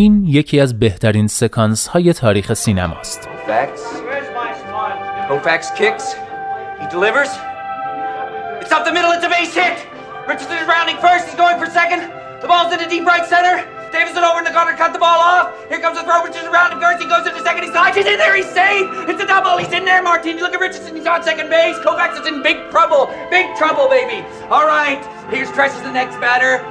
این 0.00 0.24
یکی 0.26 0.60
از 0.60 0.78
بهترین 0.78 1.26
سکانس 1.26 1.88
های 1.88 2.12
تاریخ 2.12 2.54
سینماست. 2.54 3.28
Kofax 5.28 5.62
kicks. 5.78 6.06
He 6.80 6.86
delivers. 6.96 7.30
It's 8.62 8.72
up 8.76 8.84
the 8.84 8.92
middle. 8.92 9.10
It's 9.16 9.24
a 9.24 9.28
base 9.28 9.54
hit. 9.60 9.76
Richardson 10.28 10.58
is 10.62 10.68
rounding 10.68 10.98
first. 11.06 11.26
He's 11.26 11.38
going 11.44 11.58
for 11.58 11.66
second. 11.66 12.00
The 12.42 12.48
ball's 12.52 12.72
in 12.74 12.78
the 12.78 12.90
deep 12.94 13.04
right 13.12 13.26
center. 13.34 13.56
Davidson 13.90 14.24
over 14.24 14.38
in 14.38 14.44
the 14.44 14.50
corner, 14.50 14.76
cut 14.76 14.92
the 14.92 14.98
ball 14.98 15.20
off. 15.32 15.46
Here 15.70 15.80
comes 15.80 15.96
the 15.98 16.04
throw. 16.04 16.22
Richardson 16.22 16.52
rounding 16.52 16.80
first. 16.80 17.02
He 17.02 17.08
goes 17.08 17.26
into 17.26 17.40
second. 17.42 17.62
He 17.64 17.70
slides. 17.70 17.96
He's 17.96 18.06
in 18.06 18.18
there. 18.18 18.36
He's 18.36 18.50
safe. 18.50 18.86
It's 19.10 19.22
a 19.22 19.26
double. 19.26 19.56
He's 19.56 19.72
in 19.72 19.84
there, 19.84 20.02
Martini. 20.02 20.40
Look 20.40 20.54
at 20.54 20.60
Richardson. 20.60 20.94
He's 20.94 21.06
on 21.06 21.22
second 21.22 21.48
base. 21.48 21.76
Kovacs 21.78 22.20
is 22.20 22.26
in 22.26 22.42
big 22.42 22.58
trouble. 22.70 23.02
Big 23.30 23.46
trouble, 23.56 23.88
baby. 23.88 24.26
All 24.50 24.66
right. 24.66 25.00
Here's 25.30 25.48
Tresh 25.48 25.74
is 25.74 25.82
the 25.82 25.92
next 25.92 26.20
batter. 26.20 26.62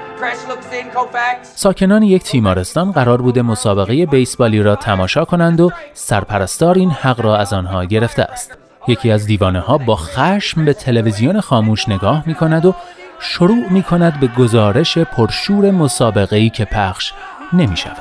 ساکنان 1.43 2.03
یک 2.03 2.23
تیمارستان 2.23 2.93
قرار 2.93 3.23
بوده 3.23 3.43
مسابقه 3.43 4.07
بیسبالی 4.07 4.63
را 4.63 4.77
تماشا 4.77 5.25
کنند 5.25 5.61
و 5.61 5.71
سرپرستار 5.95 6.75
این 6.75 6.91
حق 6.91 7.21
را 7.21 7.37
از 7.37 7.53
آنها 7.53 7.85
گرفته 7.85 8.23
است. 8.23 8.59
یکی 8.89 9.11
از 9.11 9.27
دیوانه 9.27 9.61
ها 9.61 9.79
با 9.79 9.97
خشم 9.97 10.65
به 10.65 10.73
تلویزیون 10.73 11.41
خاموش 11.41 11.89
نگاه 11.89 12.23
می 12.27 12.35
کند 12.35 12.67
و 12.67 12.75
شروع 13.21 13.69
می 13.71 13.83
کند 13.83 14.21
به 14.21 14.27
گزارش 14.27 14.99
پرشور 14.99 15.71
مسابقه 15.71 16.37
ای 16.37 16.51
که 16.51 16.65
پخش 16.65 17.13
نمی 17.53 17.77
شود. 17.77 17.97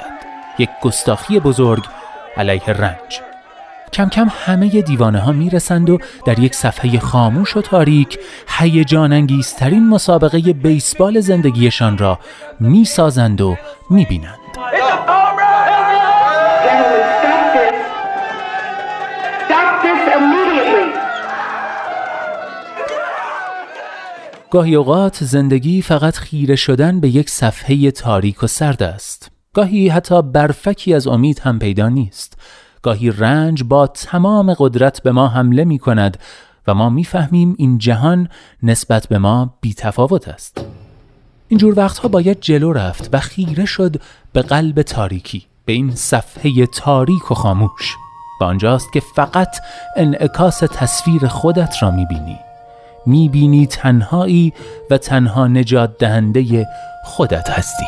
یک 0.59 0.69
گستاخی 0.81 1.39
بزرگ 1.39 1.83
علیه 2.37 2.65
رنج. 2.67 3.28
کم 3.93 4.09
کم 4.09 4.27
همه 4.29 4.81
دیوانه 4.81 5.19
ها 5.19 5.31
می 5.31 5.49
رسند 5.49 5.89
و 5.89 5.97
در 6.25 6.39
یک 6.39 6.55
صفحه 6.55 6.99
خاموش 6.99 7.57
و 7.57 7.61
تاریک 7.61 8.19
هیجان 8.47 9.13
انگیزترین 9.13 9.89
مسابقه 9.89 10.53
بیسبال 10.53 11.19
زندگیشان 11.19 11.97
را 11.97 12.19
می 12.59 12.85
سازند 12.85 13.41
و 13.41 13.57
می 13.89 14.05
بینند. 14.05 14.39
It's 14.55 14.59
a 14.59 14.97
home 15.07 15.37
run. 15.39 15.69
Gentlemen, 16.65 17.05
stop 17.19 17.43
this. 17.55 17.77
Stop 19.45 19.73
this 19.83 20.03
immediately. 20.17 20.89
گاهی 24.51 24.75
اوقات 24.75 25.23
زندگی 25.23 25.81
فقط 25.81 26.17
خیره 26.17 26.55
شدن 26.55 26.99
به 26.99 27.09
یک 27.09 27.29
صفحه 27.29 27.91
تاریک 27.91 28.43
و 28.43 28.47
سرد 28.47 28.83
است. 28.83 29.31
گاهی 29.53 29.89
حتی 29.89 30.21
برفکی 30.21 30.93
از 30.93 31.07
امید 31.07 31.39
هم 31.39 31.59
پیدا 31.59 31.89
نیست. 31.89 32.37
گاهی 32.81 33.11
رنج 33.11 33.63
با 33.63 33.87
تمام 33.87 34.53
قدرت 34.53 35.03
به 35.03 35.11
ما 35.11 35.27
حمله 35.27 35.63
می 35.63 35.79
کند 35.79 36.17
و 36.67 36.73
ما 36.73 36.89
می‌فهمیم 36.89 37.55
این 37.57 37.77
جهان 37.77 38.29
نسبت 38.63 39.07
به 39.07 39.17
ما 39.17 39.53
بی 39.61 39.73
تفاوت 39.73 40.27
است. 40.27 40.65
اینجور 41.47 41.79
وقتها 41.79 42.07
باید 42.07 42.41
جلو 42.41 42.73
رفت 42.73 43.09
و 43.13 43.19
خیره 43.19 43.65
شد 43.65 44.01
به 44.33 44.41
قلب 44.41 44.81
تاریکی 44.81 45.45
به 45.65 45.73
این 45.73 45.95
صفحه 45.95 46.65
تاریک 46.65 47.31
و 47.31 47.35
خاموش. 47.35 47.95
و 48.41 48.43
آنجاست 48.43 48.93
که 48.93 48.99
فقط 49.15 49.55
انعکاس 49.95 50.59
تصویر 50.59 51.27
خودت 51.27 51.83
را 51.83 51.91
می‌بینی. 51.91 52.39
می‌بینی 53.05 53.67
تنهایی 53.67 54.53
و 54.89 54.97
تنها 54.97 55.47
نجات 55.47 55.97
دهنده 55.97 56.67
خودت 57.05 57.49
هستی. 57.49 57.85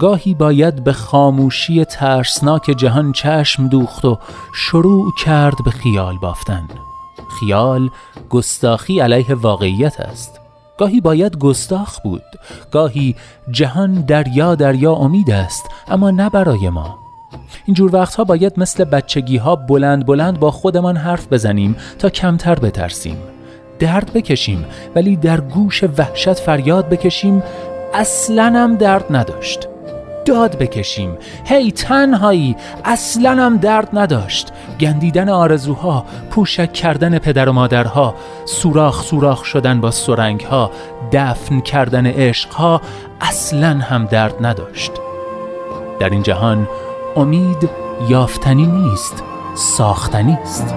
گاهی 0.00 0.34
باید 0.34 0.84
به 0.84 0.92
خاموشی 0.92 1.84
ترسناک 1.84 2.74
جهان 2.76 3.12
چشم 3.12 3.68
دوخت 3.68 4.04
و 4.04 4.18
شروع 4.54 5.12
کرد 5.24 5.54
به 5.64 5.70
خیال 5.70 6.18
بافتن. 6.18 6.68
خیال 7.40 7.90
گستاخی 8.30 9.00
علیه 9.00 9.34
واقعیت 9.34 10.00
است. 10.00 10.40
گاهی 10.78 11.00
باید 11.00 11.38
گستاخ 11.38 12.00
بود. 12.00 12.22
گاهی 12.70 13.16
جهان 13.50 13.92
دریا 13.92 14.54
دریا 14.54 14.92
امید 14.92 15.30
است 15.30 15.64
اما 15.88 16.10
نه 16.10 16.30
برای 16.30 16.68
ما. 16.68 16.98
اینجور 17.66 17.94
وقتها 17.96 18.24
باید 18.24 18.52
مثل 18.56 18.84
بچگی 18.84 19.36
ها 19.36 19.56
بلند 19.56 20.06
بلند 20.06 20.40
با 20.40 20.50
خودمان 20.50 20.96
حرف 20.96 21.32
بزنیم 21.32 21.76
تا 21.98 22.08
کمتر 22.10 22.54
بترسیم. 22.54 23.16
درد 23.78 24.12
بکشیم 24.12 24.64
ولی 24.94 25.16
در 25.16 25.40
گوش 25.40 25.84
وحشت 25.98 26.34
فریاد 26.34 26.88
بکشیم. 26.88 27.42
اصلا 27.94 28.44
هم 28.44 28.76
درد 28.76 29.04
نداشت. 29.10 29.69
داد 30.30 30.58
بکشیم. 30.58 31.18
هی 31.44 31.72
تنهایی 31.72 32.56
اصلا 32.84 33.30
هم 33.30 33.56
درد 33.56 33.88
نداشت. 33.92 34.52
گندیدن 34.80 35.28
آرزوها 35.28 36.04
پوشک 36.30 36.72
کردن 36.72 37.18
پدر 37.18 37.48
و 37.48 37.52
مادرها 37.52 38.14
سوراخ 38.44 39.02
سوراخ 39.02 39.44
شدن 39.44 39.80
با 39.80 39.90
سرنگها 39.90 40.70
دفن 41.12 41.60
کردن 41.60 42.06
عشقها 42.06 42.80
اصلا 43.20 43.68
هم 43.68 44.04
درد 44.04 44.46
نداشت. 44.46 44.92
در 46.00 46.10
این 46.10 46.22
جهان 46.22 46.68
امید 47.16 47.70
یافتنی 48.08 48.66
نیست 48.66 49.22
ساختنی 49.54 50.38
است. 50.42 50.74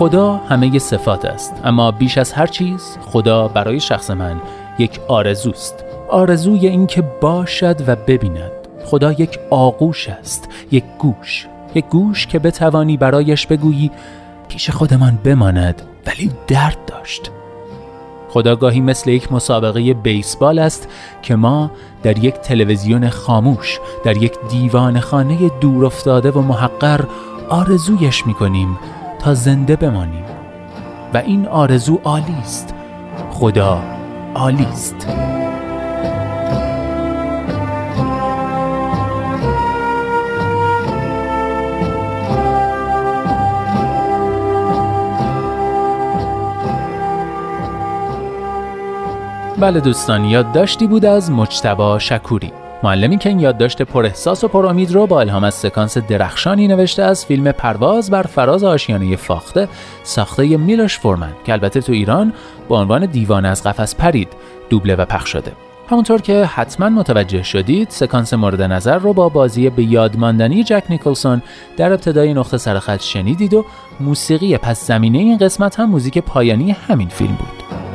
خدا 0.00 0.36
همه 0.48 0.78
صفات 0.78 1.24
است. 1.24 1.54
اما 1.64 1.90
بیش 1.90 2.18
از 2.18 2.32
هر 2.32 2.46
چیز 2.46 2.98
خدا 3.06 3.48
برای 3.48 3.80
شخص 3.80 4.10
من 4.10 4.40
یک 4.78 5.00
آرزوست. 5.08 5.84
آرزوی 6.08 6.66
اینکه 6.66 7.02
باشد 7.20 7.76
و 7.86 7.96
ببیند. 7.96 8.50
خدا 8.84 9.12
یک 9.12 9.38
آغوش 9.50 10.08
است 10.08 10.48
یک 10.70 10.84
گوش. 10.98 11.46
یک 11.74 11.84
گوش 11.86 12.26
که 12.26 12.38
بتوانی 12.38 12.96
برایش 12.96 13.46
بگویی 13.46 13.90
پیش 14.48 14.70
خودمان 14.70 15.18
بماند 15.24 15.82
ولی 16.06 16.30
درد 16.48 16.78
داشت. 16.86 17.30
خدا 18.28 18.56
گاهی 18.56 18.80
مثل 18.80 19.10
یک 19.10 19.32
مسابقه 19.32 19.94
بیسبال 19.94 20.58
است 20.58 20.88
که 21.22 21.36
ما 21.36 21.70
در 22.02 22.18
یک 22.18 22.34
تلویزیون 22.34 23.08
خاموش 23.08 23.78
در 24.04 24.16
یک 24.16 24.32
دیوان 24.50 25.00
خانه 25.00 25.50
دور 25.60 25.86
افتاده 25.86 26.30
و 26.30 26.40
محقر 26.40 27.00
آرزویش 27.48 28.26
می 28.26 28.34
کنیم 28.34 28.78
تا 29.20 29.34
زنده 29.34 29.76
بمانیم. 29.76 30.24
و 31.14 31.16
این 31.16 31.46
آرزو 31.46 32.00
عالی 32.04 32.36
است. 32.42 32.74
خدا 33.30 33.82
عالی 34.34 34.64
است. 34.64 35.06
بله 49.58 49.80
دوستان 49.80 50.24
یادداشتی 50.24 50.86
بود 50.86 51.04
از 51.04 51.30
مجتبا 51.30 51.98
شکوری. 51.98 52.52
معلمی 52.82 53.18
که 53.18 53.28
این 53.28 53.40
یادداشت 53.40 53.82
پر 53.82 54.04
احساس 54.04 54.44
و 54.44 54.48
پر 54.48 54.66
امید 54.66 54.92
رو 54.92 55.06
با 55.06 55.20
الهام 55.20 55.44
از 55.44 55.54
سکانس 55.54 55.98
درخشانی 55.98 56.68
نوشته 56.68 57.02
از 57.02 57.26
فیلم 57.26 57.52
پرواز 57.52 58.10
بر 58.10 58.22
فراز 58.22 58.64
آشیانه 58.64 59.16
فاخته 59.16 59.68
ساخته 60.02 60.56
میلوش 60.56 60.98
فورمن 60.98 61.32
که 61.44 61.52
البته 61.52 61.80
تو 61.80 61.92
ایران 61.92 62.32
با 62.68 62.80
عنوان 62.80 63.06
دیوانه 63.06 63.48
از 63.48 63.62
قفس 63.62 63.94
پرید 63.94 64.28
دوبله 64.70 64.94
و 64.94 65.04
پخش 65.04 65.32
شده. 65.32 65.52
همونطور 65.90 66.20
که 66.20 66.44
حتما 66.44 66.88
متوجه 66.88 67.42
شدید 67.42 67.90
سکانس 67.90 68.34
مورد 68.34 68.62
نظر 68.62 68.98
رو 68.98 69.12
با 69.12 69.28
بازی 69.28 69.70
به 69.70 69.82
یادماندنی 69.82 70.64
جک 70.64 70.84
نیکلسون 70.90 71.42
در 71.76 71.92
ابتدای 71.92 72.34
نقطه 72.34 72.58
سرخط 72.58 73.02
شنیدید 73.02 73.54
و 73.54 73.64
موسیقی 74.00 74.56
پس 74.56 74.86
زمینه 74.86 75.18
این 75.18 75.38
قسمت 75.38 75.80
هم 75.80 75.90
موزیک 75.90 76.18
پایانی 76.18 76.70
همین 76.70 77.08
فیلم 77.08 77.34
بود. 77.34 77.89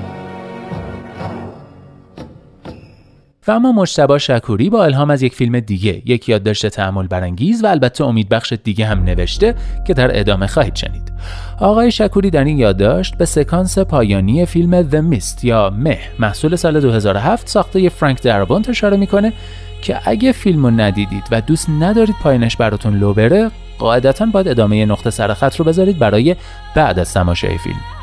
و 3.47 3.51
اما 3.51 3.71
مجتبا 3.71 4.17
شکوری 4.17 4.69
با 4.69 4.83
الهام 4.83 5.09
از 5.09 5.23
یک 5.23 5.35
فیلم 5.35 5.59
دیگه. 5.59 6.01
یک 6.05 6.29
یادداشت 6.29 6.67
تحمل 6.67 7.07
برانگیز 7.07 7.63
و 7.63 7.67
البته 7.67 8.03
امیدبخش 8.03 8.53
دیگه 8.63 8.85
هم 8.85 9.03
نوشته 9.03 9.55
که 9.87 9.93
در 9.93 10.19
ادامه 10.19 10.47
خواهید 10.47 10.75
شنید. 10.75 11.11
آقای 11.59 11.91
شکوری 11.91 12.29
در 12.29 12.43
این 12.43 12.57
یادداشت 12.57 13.17
به 13.17 13.25
سکانس 13.25 13.79
پایانی 13.79 14.45
فیلم 14.45 14.89
The 14.89 15.13
Mist 15.13 15.43
یا 15.43 15.69
مه 15.69 15.99
محصول 16.19 16.55
سال 16.55 16.79
2007 16.79 17.47
ساخته 17.47 17.89
فرانک 17.89 18.21
دربونت 18.21 18.69
اشاره 18.69 18.97
می‌کنه 18.97 19.33
که 19.81 19.99
اگه 20.05 20.31
فیلمو 20.31 20.69
ندیدید 20.69 21.23
و 21.31 21.41
دوست 21.41 21.69
ندارید 21.69 22.15
پایینش 22.23 22.57
براتون 22.57 22.99
لو 22.99 23.13
بره 23.13 23.51
قاعدتا 23.79 24.25
باید 24.25 24.47
ادامه 24.47 24.85
نقطه 24.85 25.09
سرخط 25.09 25.55
رو 25.55 25.65
بذارید 25.65 25.99
برای 25.99 26.35
بعد 26.75 26.99
از 26.99 27.13
تماشای 27.13 27.57
فیلم. 27.57 27.94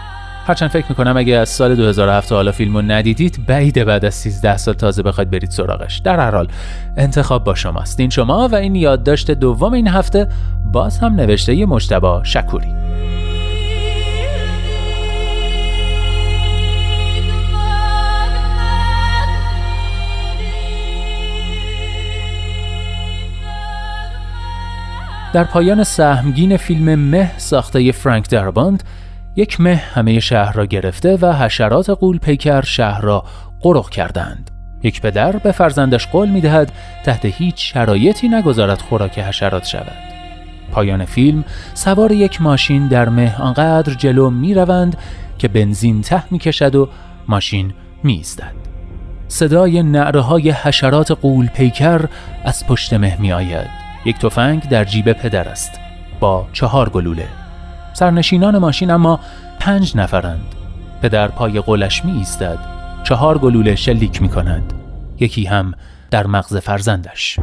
هرچند 0.46 0.70
فکر 0.70 0.86
می‌کنم 0.88 1.16
اگه 1.16 1.34
از 1.34 1.48
سال 1.48 1.74
2007 1.74 2.32
حالا 2.32 2.52
فیلمو 2.52 2.82
ندیدید 2.82 3.46
بعید 3.46 3.84
بعد 3.84 4.04
از 4.04 4.14
13 4.14 4.56
سال 4.56 4.74
تازه 4.74 5.02
بخواید 5.02 5.30
برید 5.30 5.50
سراغش. 5.50 5.98
در 5.98 6.20
هر 6.20 6.30
حال 6.30 6.48
انتخاب 6.96 7.44
با 7.44 7.54
شماست. 7.54 8.00
این 8.00 8.10
شما 8.10 8.48
و 8.48 8.54
این 8.54 8.74
یادداشت 8.74 9.30
دوم 9.30 9.72
این 9.72 9.88
هفته 9.88 10.28
باز 10.72 10.98
هم 10.98 11.14
نوشته 11.14 11.54
ی 11.54 11.64
مجتبا 11.64 12.24
شکوری. 12.24 12.74
در 25.32 25.44
پایان 25.44 25.84
سهمگین 25.84 26.56
فیلم 26.56 26.94
مه 26.94 27.38
ساخته 27.38 27.92
فرانک 27.92 28.28
درباند 28.28 28.82
یک 29.36 29.60
مه 29.60 29.74
همه 29.74 30.20
شهر 30.20 30.52
را 30.52 30.66
گرفته 30.66 31.16
و 31.16 31.32
حشرات 31.32 31.90
قول 31.90 32.18
پیکر 32.18 32.62
شهر 32.62 33.00
را 33.00 33.24
قرق 33.60 33.90
کردند. 33.90 34.50
یک 34.82 35.00
پدر 35.00 35.36
به 35.36 35.52
فرزندش 35.52 36.06
قول 36.06 36.28
می 36.28 36.40
دهد 36.40 36.72
تحت 37.04 37.24
هیچ 37.24 37.72
شرایطی 37.72 38.28
نگذارد 38.28 38.80
خوراک 38.80 39.18
حشرات 39.18 39.66
شود. 39.66 39.96
پایان 40.72 41.04
فیلم 41.04 41.44
سوار 41.74 42.12
یک 42.12 42.42
ماشین 42.42 42.88
در 42.88 43.08
مه 43.08 43.36
آنقدر 43.40 43.94
جلو 43.94 44.30
می 44.30 44.54
روند 44.54 44.96
که 45.38 45.48
بنزین 45.48 46.02
ته 46.02 46.22
می 46.30 46.38
کشد 46.38 46.74
و 46.74 46.88
ماشین 47.28 47.74
می 48.02 48.12
ایستد. 48.12 48.52
صدای 49.28 49.82
نعره 49.82 50.20
های 50.20 50.50
حشرات 50.50 51.10
قول 51.10 51.46
پیکر 51.46 52.08
از 52.44 52.66
پشت 52.66 52.94
مه 52.94 53.16
می 53.20 53.32
آید. 53.32 53.70
یک 54.06 54.18
تفنگ 54.18 54.68
در 54.68 54.84
جیب 54.84 55.12
پدر 55.12 55.48
است 55.48 55.80
با 56.20 56.46
چهار 56.52 56.88
گلوله. 56.88 57.41
سرنشینان 57.92 58.58
ماشین 58.58 58.90
اما 58.90 59.20
پنج 59.60 59.96
نفرند. 59.96 60.54
پدر 61.02 61.28
پای 61.28 61.60
قلش 61.60 62.04
می 62.04 62.12
ایستد 62.12 62.58
چهار 63.04 63.38
گلوله 63.38 63.74
شلیک 63.74 64.22
می 64.22 64.28
کند 64.28 64.72
یکی 65.20 65.44
هم 65.44 65.74
در 66.10 66.26
مغز 66.26 66.56
فرزندش. 66.56 67.38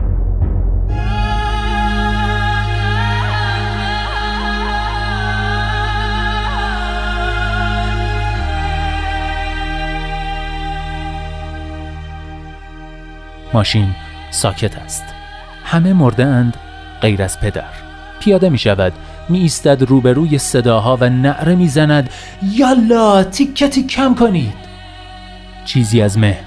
ماشین 13.54 13.96
ساکت 14.32 14.78
است. 14.78 15.04
همه 15.64 15.94
مرده 15.94 16.26
اند 16.26 16.58
غیر 17.02 17.24
از 17.24 17.40
پدر. 17.40 17.64
پیاده 18.20 18.50
می 18.50 18.58
شود 18.58 18.94
می 19.30 19.40
ایستد 19.40 19.84
روبروی 19.84 20.38
صداها 20.38 20.98
و 21.02 21.10
نعره 21.10 21.56
می 21.56 21.68
زند 21.68 22.10
یالا 22.44 23.24
تیکتی 23.24 23.84
کم 23.84 24.16
کنید. 24.16 24.54
چیزی 25.66 26.02
از 26.02 26.18
مه 26.18 26.38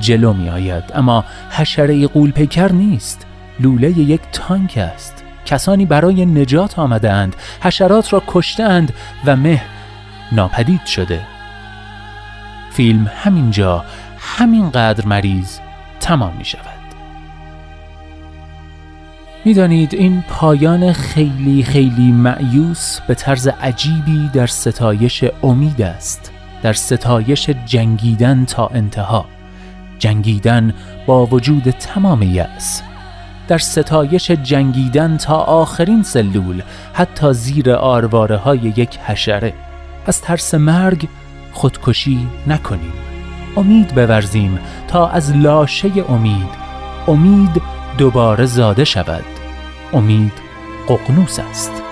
جلو 0.00 0.32
می 0.32 0.48
آید 0.48 0.84
اما 0.94 1.24
حشره 1.50 2.06
قول 2.06 2.30
پیکر 2.30 2.72
نیست. 2.72 3.26
لوله 3.60 3.98
یک 3.98 4.20
تانک 4.32 4.78
است. 4.94 5.24
کسانی 5.46 5.86
برای 5.86 6.26
نجات 6.26 6.78
آمده 6.78 7.12
اند 7.12 7.36
حشرات 7.60 8.12
را 8.12 8.22
کشتند 8.26 8.92
و 9.24 9.36
مه 9.36 9.62
ناپدید 10.32 10.86
شده. 10.86 11.20
فیلم 12.70 13.10
همینجا 13.16 13.84
همینقدر 14.18 15.06
مریض 15.06 15.58
تمام 16.00 16.36
می 16.36 16.44
شود 16.44 16.85
می‌دانید 19.46 19.94
این 19.94 20.24
پایان 20.28 20.92
خیلی 20.92 21.62
خیلی 21.62 22.12
معیوس 22.12 23.00
به 23.00 23.14
طرز 23.14 23.48
عجیبی 23.48 24.30
در 24.32 24.46
ستایش 24.46 25.24
امید 25.42 25.82
است 25.82 26.32
در 26.62 26.72
ستایش 26.72 27.50
جنگیدن 27.50 28.44
تا 28.44 28.66
انتها. 28.66 29.26
جنگیدن 29.98 30.74
با 31.06 31.26
وجود 31.26 31.70
تمام 31.70 32.22
یأس. 32.22 32.82
در 33.48 33.58
ستایش 33.58 34.30
جنگیدن 34.30 35.16
تا 35.16 35.36
آخرین 35.36 36.02
سلول 36.02 36.62
حتی 36.92 37.32
زیر 37.32 37.72
آرواره 37.72 38.36
های 38.36 38.72
یک 38.76 38.98
حشره. 38.98 39.52
از 40.06 40.20
ترس 40.20 40.54
مرگ 40.54 41.08
خودکشی 41.52 42.28
نکنیم. 42.46 42.92
امید 43.56 43.94
بورزیم 43.94 44.58
تا 44.88 45.08
از 45.08 45.36
لاشه 45.36 45.88
امید. 46.08 46.66
امید 47.08 47.62
دوباره 47.98 48.46
زاده 48.46 48.84
شود. 48.84 49.35
امید 49.92 50.32
ققنوس 50.88 51.38
است 51.38 51.82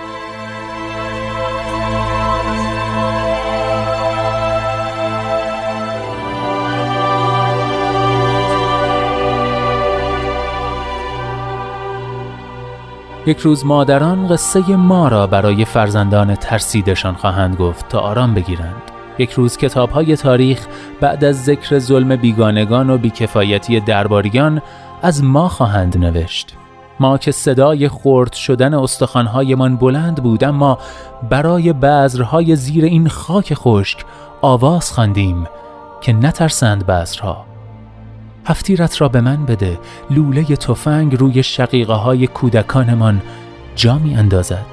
یک 13.27 13.39
روز 13.39 13.67
مادران 13.67 14.29
قصه 14.29 14.77
ما 14.77 15.09
را 15.09 15.27
برای 15.27 15.65
فرزندان 15.65 16.35
ترسیدشان 16.35 17.15
خواهند 17.15 17.57
گفت 17.57 17.89
تا 17.89 18.01
آرام 18.01 18.35
بگیرند. 18.35 18.83
یک 19.19 19.31
روز 19.31 19.57
کتاب 19.57 19.91
های 19.91 20.17
تاریخ 20.17 20.67
بعد 21.01 21.25
از 21.25 21.45
ذکر 21.45 21.79
ظلم 21.79 22.17
بیگانگان 22.17 22.91
و 22.91 22.99
بیکفایتی 22.99 23.81
درباریان 23.81 24.63
از 25.03 25.25
ما 25.25 25.49
خواهند 25.49 25.99
نوشت. 25.99 26.57
ما 27.01 27.19
که 27.19 27.33
صدای 27.33 27.89
خورد 27.89 28.33
شدن 28.33 28.75
استخوانهایمان 28.75 29.77
بلند 29.77 30.23
بود 30.23 30.45
اما 30.45 30.79
برای 31.31 31.73
بذرهای 31.73 32.57
زیر 32.57 32.85
این 32.85 33.09
خاک 33.09 33.55
خشک 33.55 34.05
آواز 34.43 34.93
خواندیم 34.93 35.47
که 36.01 36.13
نترسند 36.13 36.87
بذرها. 36.87 37.45
هفتیرت 38.47 39.01
را 39.01 39.09
به 39.09 39.21
من 39.21 39.45
بده 39.45 39.79
لوله 40.11 40.45
تفنگ 40.45 41.17
روی 41.17 41.43
شقیقه 41.43 41.93
های 41.93 42.27
کودکانمان 42.27 43.23
جا 43.77 43.99
می 43.99 44.17
اندازد. 44.17 44.67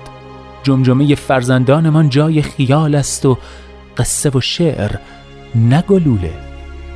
جمجمه 0.63 1.15
فرزندانمان 1.15 2.09
جای 2.09 2.41
خیال 2.41 2.95
است 2.95 3.25
و 3.25 3.38
قصه 3.97 4.29
و 4.29 4.41
شعر 4.41 4.95
نگلوله 5.56 6.33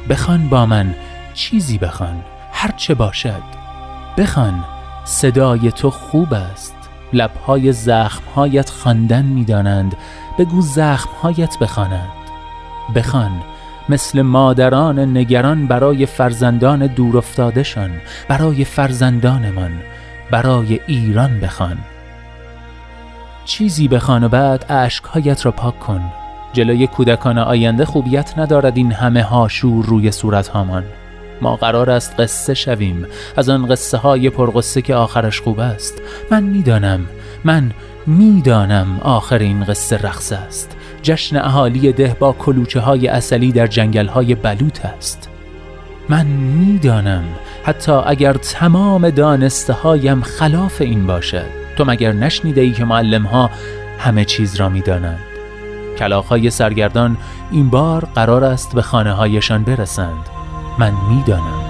بخوان 0.09 0.49
با 0.49 0.65
من 0.65 0.95
چیزی 1.33 1.77
بخوان 1.77 2.23
هرچه 2.51 2.93
باشد 2.93 3.43
بخوان. 4.17 4.74
صدای 5.05 5.71
تو 5.71 5.89
خوب 5.89 6.33
است. 6.33 6.75
لبهای 7.13 7.71
زخمهایت 7.71 8.69
خواندن 8.69 9.25
می‌دانند. 9.25 9.95
بگو 10.39 10.61
زخمهایت 10.61 11.59
بخوانند. 11.59 12.09
بخوان. 12.95 13.31
مثل 13.89 14.21
مادران 14.21 15.17
نگران 15.17 15.67
برای 15.67 16.05
فرزندان 16.05 16.87
دورافتادهشان 16.87 17.91
برای 18.27 18.65
فرزندانمان 18.65 19.71
برای 20.31 20.79
ایران 20.87 21.39
بخوان. 21.39 21.77
چیزی 23.45 23.87
بخوان 23.87 24.23
و 24.23 24.29
بعد 24.29 24.65
اشکهایت 24.69 25.45
را 25.45 25.51
پاک 25.51 25.79
کن. 25.79 26.01
جلوی 26.53 26.87
کودکان 26.87 27.37
آینده 27.37 27.85
خوبیت 27.85 28.33
ندارد 28.37 28.77
این 28.77 28.91
همه 28.91 29.23
هاشور 29.23 29.85
روی 29.85 30.11
صورت 30.11 30.47
هامان 30.47 30.83
ما 31.41 31.55
قرار 31.55 31.89
است 31.89 32.19
قصه 32.19 32.53
شویم. 32.53 33.05
از 33.35 33.49
آن 33.49 33.65
قصه 33.65 33.97
های 33.97 34.29
پرقصه 34.29 34.81
که 34.81 34.95
آخرش 34.95 35.41
خوب 35.41 35.59
است. 35.59 36.01
من 36.31 36.43
می‌دانم 36.43 37.05
من 37.43 37.71
می‌دانم 38.07 38.99
آخر 39.03 39.39
این 39.39 39.63
قصه 39.63 39.97
رقص 39.97 40.31
است. 40.31 40.77
جشن 41.03 41.37
اهالی 41.37 41.91
ده 41.91 42.15
با 42.19 42.31
کلوچه 42.31 42.79
های 42.79 43.07
اصلی 43.07 43.51
در 43.51 43.67
جنگل 43.67 44.07
های 44.07 44.35
بلوط 44.35 44.85
است. 44.85 45.29
من 46.09 46.25
می‌دانم 46.25 47.23
حتی 47.63 47.91
اگر 47.91 48.33
تمام 48.33 49.09
دانسته 49.09 49.73
هایم 49.73 50.21
خلاف 50.21 50.81
این 50.81 51.07
باشد. 51.07 51.45
تو 51.77 51.85
مگر 51.85 52.11
نشنیده 52.11 52.61
ای 52.61 52.71
که 52.71 52.85
معلم 52.85 53.23
ها 53.23 53.49
همه 53.99 54.25
چیز 54.25 54.55
را 54.55 54.69
می‌دانند. 54.69 55.19
کلاخهای 55.97 56.49
سرگردان 56.49 57.17
این 57.51 57.69
بار 57.69 58.07
قرار 58.15 58.43
است 58.43 58.75
به 58.75 58.81
خانه 58.81 59.11
هایشان 59.11 59.63
برسند. 59.63 60.34
من 60.79 60.93
می‌دانم. 61.09 61.65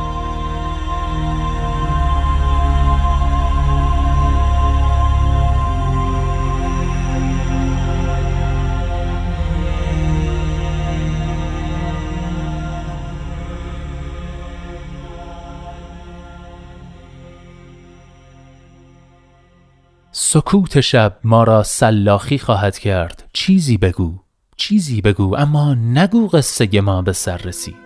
سکوت 20.11 20.81
شب 20.81 21.17
ما 21.23 21.43
را 21.43 21.63
سلاخی 21.63 22.37
خواهد 22.37 22.77
کرد. 22.77 23.29
چیزی 23.33 23.77
بگو 23.77 24.13
چیزی 24.57 25.01
بگو 25.01 25.35
اما 25.35 25.73
نگو 25.73 26.27
قصه 26.27 26.81
ما 26.81 27.01
به 27.01 27.13
سر 27.13 27.37
رسید. 27.37 27.84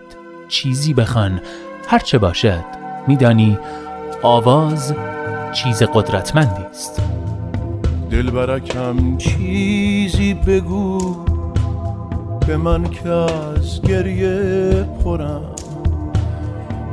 چیزی 0.50 0.94
بخوان. 0.94 1.40
هرچه 1.88 2.18
باشد. 2.18 2.64
میدانی 3.06 3.58
آواز 4.22 4.94
چیز 5.52 5.82
قدرتمندی 5.82 6.62
است. 6.70 7.02
دلبرکم 8.10 9.16
چیزی 9.16 10.34
بگو. 10.34 11.16
به 12.46 12.56
من 12.56 12.90
که 12.90 13.08
از 13.08 13.82
گریه 13.82 14.86
پرم. 15.04 15.42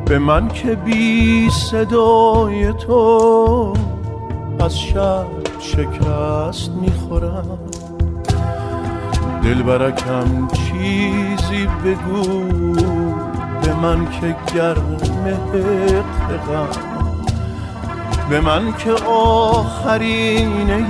به 0.06 0.20
من 0.20 0.48
که 0.48 0.76
بی 0.76 1.50
صدای 1.50 2.74
تو 2.74 3.74
از 4.60 4.80
شب 4.80 5.26
شکست 5.60 6.72
می‌خورم. 6.82 7.60
دلبرکم 9.44 10.48
چیزی 10.48 11.68
بگو. 11.86 12.97
من 13.82 14.06
که 14.12 14.36
گرم 14.56 14.98
غم 16.48 16.68
به 18.30 18.42
من 18.42 18.74
که 18.74 18.92
آخرینه 19.10 20.86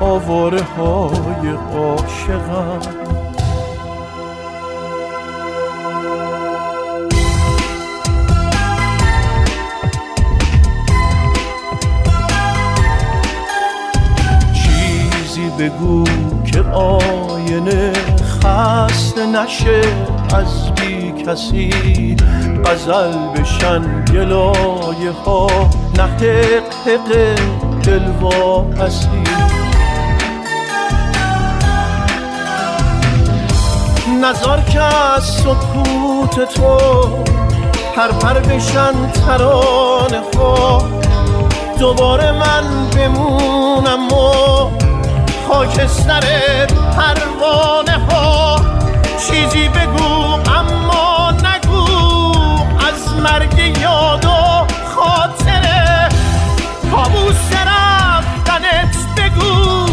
آواره 0.00 0.62
های 0.62 1.48
عاشقم. 1.74 2.80
چیزی 14.54 15.50
بگو 15.58 16.04
که 16.52 16.60
آینه 16.60 17.92
خسته 18.58 19.26
نشه 19.26 19.80
از 20.34 20.74
بی 20.74 21.12
کسی 21.12 22.16
غزل 22.64 23.12
بشن 23.12 24.04
گلایه 24.04 25.12
ها 25.24 25.46
نه 25.96 26.04
حق 26.04 27.06
دل 27.82 28.06
واپسی 28.20 29.08
نظر 34.22 34.60
که 34.60 34.82
از 34.82 35.24
سکوت 35.24 36.54
تو 36.54 36.78
پر 37.96 38.08
پر 38.08 38.40
بشن 38.40 39.10
ترانه 39.26 40.22
ها 40.36 40.82
دوباره 41.78 42.32
من 42.32 42.90
بمونم 42.90 44.12
و 44.12 44.88
خاکستر 45.48 46.66
پروانه 46.96 47.98
ها. 48.10 48.47
چیزی 49.18 49.68
بگو 49.68 50.22
اما 50.50 51.30
نگو. 51.30 51.84
از 52.88 53.14
مرگ 53.22 53.58
یاد 53.80 54.24
و 54.24 54.28
خاطره 54.94 56.08
کابوس 56.90 57.52
رفتنت 57.66 58.96
بگو. 59.16 59.84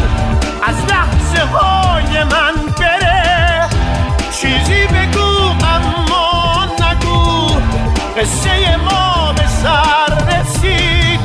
از 0.63 0.75
لحظه 0.89 1.45
های 1.45 2.23
من 2.23 2.73
بره. 2.79 3.69
چیزی 4.41 4.87
بگو 4.87 5.65
اما 5.65 6.65
نگو. 6.65 7.47
قصه 8.17 8.77
ما 8.77 9.33
به 9.33 9.47
سر 9.47 10.39
رسید. 10.39 11.19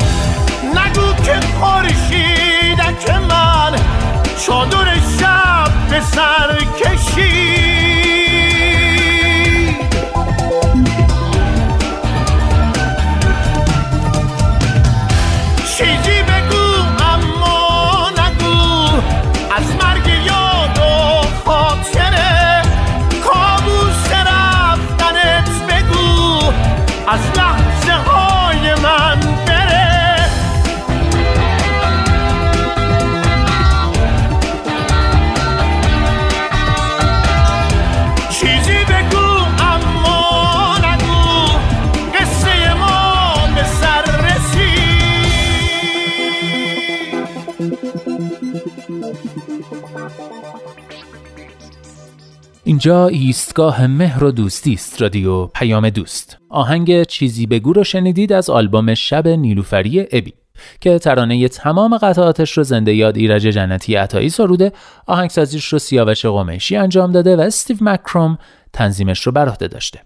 نگو 0.75 1.13
که 1.25 1.41
خورشیدک 1.61 3.11
من 3.11 3.73
چادر 4.47 4.95
شب 5.21 5.71
به 5.91 6.01
سر 6.01 6.59
کشید. 6.81 7.60
اینجا 52.71 53.09
ایستگاه 53.09 53.87
مهر 53.87 54.25
و 54.25 54.31
دوستی 54.31 54.73
است 54.73 55.03
رادیو 55.03 55.47
پیام 55.47 55.91
دوست. 55.91 56.39
آهنگ 56.49 57.03
چیزی 57.03 57.47
بگو 57.47 57.73
رو 57.73 57.85
شنیدید 57.85 58.33
از 58.33 58.51
آلبوم 58.51 58.95
شب 58.95 59.29
نیلوفری 59.29 60.01
ابی 60.13 60.33
که 60.81 60.99
ترانه 60.99 61.49
تمام 61.49 61.99
قطعاتش 61.99 62.59
رو 62.59 62.63
زنده 62.63 62.95
یاد 62.95 63.17
ایرج 63.17 63.43
جنتی 63.43 63.95
عطایی 63.95 64.29
سروده 64.29 64.73
آهنگسازیش 65.07 65.65
رو 65.65 65.79
سیاوش 65.79 66.27
قمیشی 66.27 66.77
انجام 66.77 67.13
داده 67.13 67.37
و 67.37 67.41
استیو 67.41 67.77
مکروم 67.81 68.39
تنظیمش 68.73 69.23
رو 69.23 69.33
بر 69.33 69.49
عهده 69.49 69.69
داشته. 69.69 70.01